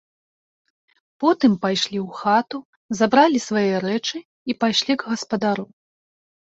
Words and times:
Потым 1.23 1.51
пайшлі 1.65 1.99
ў 2.07 2.23
хату, 2.23 2.57
забралі 3.03 3.39
свае 3.47 3.69
рэчы 3.87 4.17
і 4.49 4.53
пайшлі 4.65 4.93
к 5.01 5.15
гаспадару. 5.15 5.65